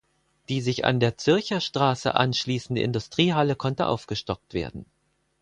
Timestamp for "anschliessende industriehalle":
2.15-3.55